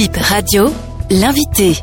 [0.00, 0.64] Bip Radio,
[1.10, 1.76] l'invité.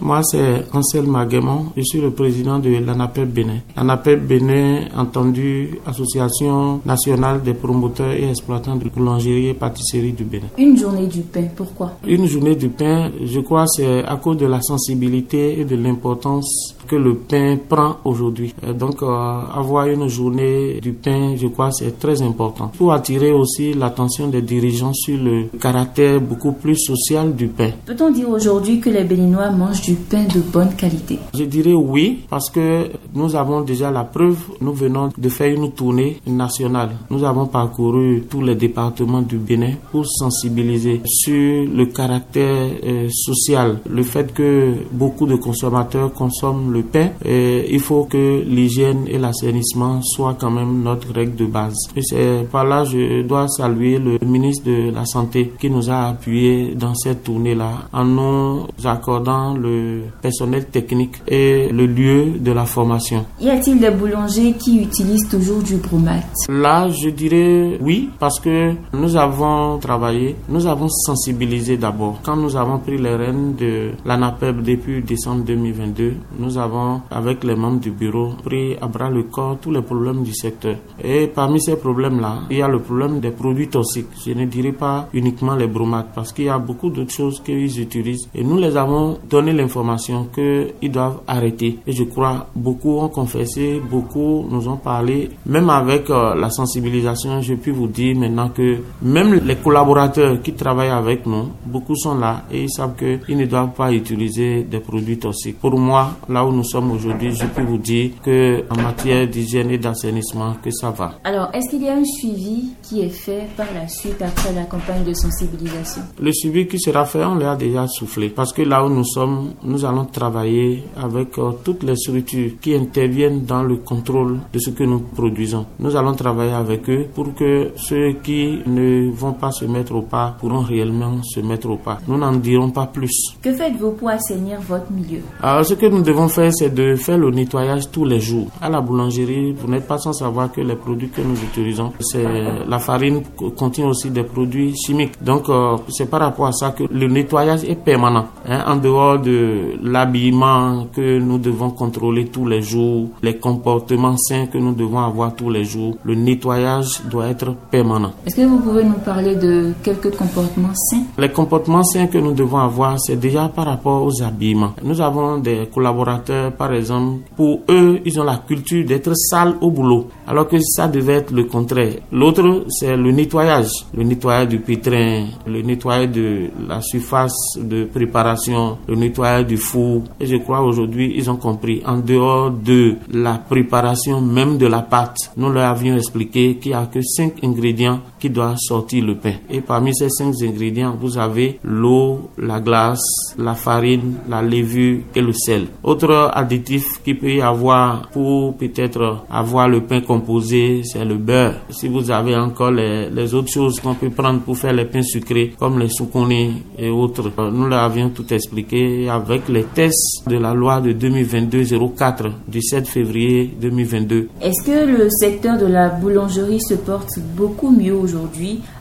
[0.00, 1.72] Moi, c'est Ansel Maguemon.
[1.76, 3.56] Je suis le président de l'ANAPEP Bénin.
[3.76, 10.46] L'ANAPEP Bénin, entendu Association nationale des promoteurs et exploitants de boulangerie et pâtisserie du Bénin.
[10.58, 11.98] Une journée du pain, pourquoi?
[12.06, 16.76] Une journée du pain, je crois, c'est à cause de la sensibilité et de l'importance
[16.86, 18.54] que le pain prend aujourd'hui.
[18.78, 22.70] Donc, euh, avoir une journée du pain, je crois, c'est très important.
[22.76, 27.70] Pour attirer aussi l'attention des dirigeants sur le caractère beaucoup plus social du pain.
[27.84, 31.18] Peut-on dire aujourd'hui que les Béninois mangent du pain de bonne qualité?
[31.34, 34.38] Je dirais oui, parce que nous avons déjà la preuve.
[34.60, 36.90] Nous venons de faire une tournée nationale.
[37.10, 43.78] Nous avons parcouru tous les départements du Bénin pour sensibiliser sur le caractère euh, social,
[43.88, 46.84] le fait que beaucoup de consommateurs consomment le
[47.24, 51.76] et il faut que l'hygiène et l'assainissement soient quand même notre règle de base.
[51.96, 56.08] Et c'est par là je dois saluer le ministre de la Santé qui nous a
[56.08, 62.64] appuyés dans cette tournée-là en nous accordant le personnel technique et le lieu de la
[62.64, 63.24] formation.
[63.40, 66.24] Y a-t-il des boulangers qui utilisent toujours du bromate?
[66.48, 72.20] Là, je dirais oui, parce que nous avons travaillé, nous avons sensibilisé d'abord.
[72.22, 76.65] Quand nous avons pris les rênes de l'ANAPEB depuis décembre 2022, nous avons
[77.10, 80.76] avec les membres du bureau, pris à bras le corps tous les problèmes du secteur.
[81.02, 84.06] Et parmi ces problèmes-là, il y a le problème des produits toxiques.
[84.24, 87.80] Je ne dirais pas uniquement les bromates, parce qu'il y a beaucoup d'autres choses qu'ils
[87.80, 88.28] utilisent.
[88.34, 91.78] Et nous les avons donné l'information qu'ils doivent arrêter.
[91.86, 95.30] Et je crois, beaucoup ont confessé, beaucoup nous ont parlé.
[95.46, 100.52] Même avec euh, la sensibilisation, je peux vous dire maintenant que même les collaborateurs qui
[100.52, 104.80] travaillent avec nous, beaucoup sont là et ils savent qu'ils ne doivent pas utiliser des
[104.80, 105.58] produits toxiques.
[105.60, 109.70] Pour moi, là où nous sommes aujourd'hui, je peux vous dire que en matière d'hygiène
[109.70, 111.12] et d'assainissement, que ça va.
[111.24, 114.64] Alors, est-ce qu'il y a un suivi qui est fait par la suite après la
[114.64, 116.02] campagne de sensibilisation?
[116.20, 118.30] Le suivi qui sera fait, on l'a déjà soufflé.
[118.30, 122.74] Parce que là où nous sommes, nous allons travailler avec euh, toutes les structures qui
[122.74, 125.66] interviennent dans le contrôle de ce que nous produisons.
[125.78, 130.02] Nous allons travailler avec eux pour que ceux qui ne vont pas se mettre au
[130.02, 131.98] pas pourront réellement se mettre au pas.
[132.08, 133.36] Nous n'en dirons pas plus.
[133.42, 135.20] Que faites-vous pour assainir votre milieu?
[135.42, 138.46] Alors, ce que nous devons faire, c'est de faire le nettoyage tous les jours.
[138.60, 142.24] À la boulangerie, vous n'êtes pas sans savoir que les produits que nous utilisons, c'est
[142.68, 143.22] la farine
[143.56, 145.22] contient aussi des produits chimiques.
[145.22, 148.26] Donc, euh, c'est par rapport à ça que le nettoyage est permanent.
[148.48, 154.46] Hein, en dehors de l'habillement que nous devons contrôler tous les jours, les comportements sains
[154.46, 158.12] que nous devons avoir tous les jours, le nettoyage doit être permanent.
[158.26, 161.02] Est-ce que vous pouvez nous parler de quelques comportements sains?
[161.18, 164.72] Les comportements sains que nous devons avoir, c'est déjà par rapport aux habillements.
[164.82, 169.70] Nous avons des collaborateurs, par exemple, pour eux, ils ont la culture d'être sales au
[169.70, 171.94] boulot, alors que ça devait être le contraire.
[172.12, 173.70] L'autre, c'est le nettoyage.
[173.94, 180.02] Le nettoyage du pétrin, le nettoyage de la surface de préparation, le nettoyage du four.
[180.20, 181.82] Et je crois aujourd'hui, ils ont compris.
[181.86, 186.76] En dehors de la préparation même de la pâte, nous leur avions expliqué qu'il n'y
[186.76, 189.34] a que cinq ingrédients qui doivent sortir le pain.
[189.50, 193.04] Et parmi ces cinq ingrédients, vous avez l'eau, la glace,
[193.38, 195.66] la farine, la levure et le sel.
[195.82, 201.54] Autre additif qu'il peut y avoir pour peut-être avoir le pain composé, c'est le beurre.
[201.70, 205.52] Si vous avez encore les, autres choses qu'on peut prendre pour faire les pains sucrés,
[205.58, 210.80] comme les soukouni et autres, nous l'avions tout expliqué avec les tests de la loi
[210.80, 214.28] de 2022-04 du 7 février 2022.
[214.40, 218.15] Est-ce que le secteur de la boulangerie se porte beaucoup mieux aujourd'hui?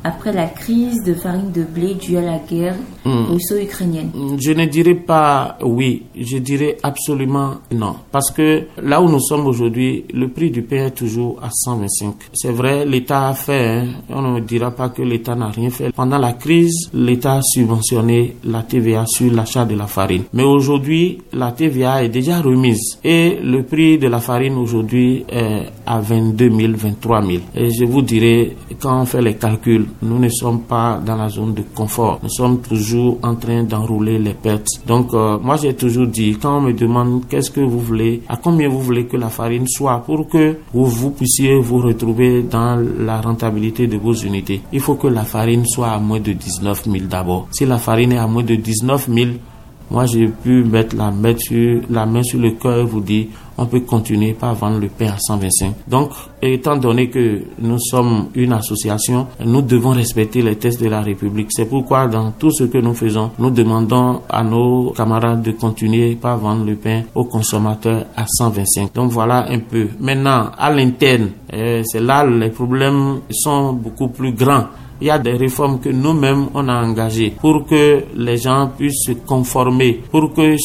[0.04, 2.76] Après la crise de farine de blé due à la guerre
[3.06, 7.96] russo-ukrainienne Je ne dirais pas oui, je dirais absolument non.
[8.12, 12.14] Parce que là où nous sommes aujourd'hui, le prix du pain est toujours à 125.
[12.34, 13.88] C'est vrai, l'État a fait, hein.
[14.10, 15.92] on ne dira pas que l'État n'a rien fait.
[15.94, 20.24] Pendant la crise, l'État a subventionné la TVA sur l'achat de la farine.
[20.34, 25.64] Mais aujourd'hui, la TVA est déjà remise et le prix de la farine aujourd'hui est
[25.86, 27.40] à 22 000, 23 000.
[27.56, 31.30] Et je vous dirais, quand on fait les calculs, nous ne sommes pas dans la
[31.30, 32.20] zone de confort.
[32.24, 34.68] Nous sommes toujours en train d'enrouler les pertes.
[34.88, 38.38] Donc, euh, moi, j'ai toujours dit, quand on me demande qu'est-ce que vous voulez, à
[38.38, 42.84] combien vous voulez que la farine soit pour que vous, vous puissiez vous retrouver dans
[43.00, 46.86] la rentabilité de vos unités, il faut que la farine soit à moins de 19
[46.86, 47.48] 000 d'abord.
[47.52, 49.28] Si la farine est à moins de 19 000,
[49.92, 53.28] moi, j'ai pu mettre la, mettre sur, la main sur le cœur et vous dire,
[53.58, 55.74] on peut continuer par vendre le pain à 125.
[55.88, 56.12] Donc,
[56.42, 61.48] étant donné que nous sommes une association, nous devons respecter les tests de la République.
[61.52, 66.16] C'est pourquoi, dans tout ce que nous faisons, nous demandons à nos camarades de continuer
[66.16, 68.94] par vendre le pain aux consommateurs à 125.
[68.94, 69.88] Donc, voilà un peu.
[70.00, 74.66] Maintenant, à l'interne, c'est là les problèmes sont beaucoup plus grands.
[75.06, 79.04] Il y a des réformes que nous-mêmes on a engagées pour que les gens puissent
[79.06, 80.56] se conformer, pour que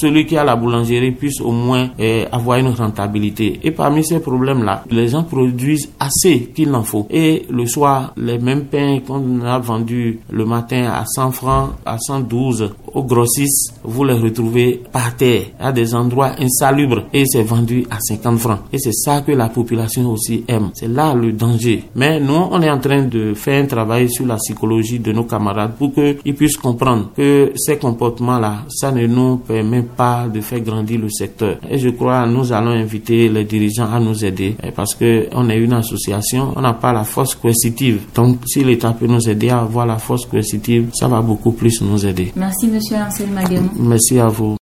[0.00, 3.58] celui qui a la boulangerie puisse au moins eh, avoir une rentabilité.
[3.64, 7.08] Et parmi ces problèmes-là, les gens produisent assez qu'il en faut.
[7.10, 11.98] Et le soir, les mêmes pains qu'on a vendus le matin à 100 francs, à
[11.98, 17.84] 112 au grossistes, vous les retrouvez par terre, à des endroits insalubres et c'est vendu
[17.90, 18.58] à 50 francs.
[18.72, 20.70] Et c'est ça que la population aussi aime.
[20.74, 21.84] C'est là le danger.
[21.94, 25.24] Mais nous, on est en train de faire un travail sur la psychologie de nos
[25.24, 30.60] camarades pour qu'ils puissent comprendre que ces comportements-là, ça ne nous permet pas de faire
[30.60, 31.56] grandir le secteur.
[31.70, 35.48] Et je crois nous allons inviter les dirigeants à nous aider eh, parce que on
[35.50, 38.02] est une association, on n'a pas la force coercitive.
[38.14, 41.80] Donc si l'État peut nous aider à avoir la force coercitive, ça va beaucoup plus
[41.82, 42.32] nous aider.
[42.36, 42.87] Merci Monsieur
[43.78, 44.57] Merci à vous.